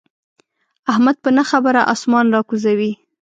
[0.91, 2.91] احمد په نه خبره اسمان را کوزوي.